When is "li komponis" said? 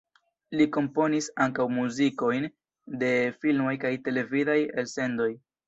0.61-1.27